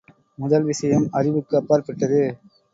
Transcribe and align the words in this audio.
முதல் 0.37 0.63
விஷயம் 0.63 1.05
அறிவுக்கு 1.11 1.57
அப்பாற்பட்டது. 1.57 2.21